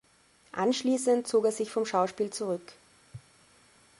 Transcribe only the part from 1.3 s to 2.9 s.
er sich vom Schauspiel zurück.